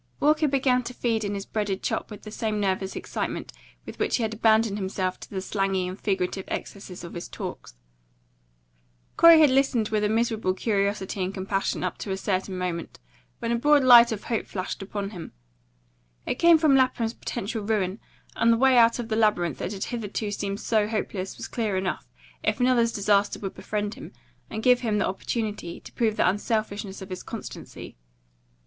Walker 0.19 0.47
began 0.47 0.81
to 0.85 0.95
feed 0.95 1.23
in 1.23 1.35
his 1.35 1.45
breaded 1.45 1.83
chop 1.83 2.09
with 2.09 2.23
the 2.23 2.31
same 2.31 2.59
nervous 2.59 2.95
excitement 2.95 3.53
with 3.85 3.99
which 3.99 4.17
he 4.17 4.23
abandoned 4.23 4.79
himself 4.79 5.19
to 5.19 5.29
the 5.29 5.41
slangy 5.41 5.87
and 5.87 5.99
figurative 6.01 6.45
excesses 6.47 7.03
of 7.03 7.13
his 7.13 7.27
talks. 7.29 7.75
Corey 9.15 9.39
had 9.39 9.51
listened 9.51 9.89
with 9.89 10.03
a 10.03 10.09
miserable 10.09 10.55
curiosity 10.55 11.23
and 11.23 11.35
compassion 11.35 11.83
up 11.83 11.99
to 11.99 12.09
a 12.09 12.17
certain 12.17 12.57
moment, 12.57 12.99
when 13.37 13.51
a 13.51 13.55
broad 13.55 13.83
light 13.83 14.11
of 14.11 14.23
hope 14.23 14.47
flashed 14.47 14.81
upon 14.81 15.11
him. 15.11 15.33
It 16.25 16.39
came 16.39 16.57
from 16.57 16.75
Lapham's 16.75 17.13
potential 17.13 17.61
ruin; 17.63 17.99
and 18.35 18.51
the 18.51 18.57
way 18.57 18.79
out 18.79 18.97
of 18.97 19.07
the 19.07 19.15
labyrinth 19.15 19.59
that 19.59 19.71
had 19.71 19.83
hitherto 19.83 20.31
seemed 20.31 20.59
so 20.61 20.87
hopeless 20.87 21.37
was 21.37 21.47
clear 21.47 21.77
enough, 21.77 22.07
if 22.43 22.59
another's 22.59 22.91
disaster 22.91 23.37
would 23.39 23.53
befriend 23.53 23.93
him, 23.93 24.13
and 24.49 24.63
give 24.63 24.79
him 24.79 24.97
the 24.97 25.05
opportunity 25.05 25.79
to 25.79 25.93
prove 25.93 26.17
the 26.17 26.27
unselfishness 26.27 27.03
of 27.03 27.11
his 27.11 27.21
constancy. 27.21 27.95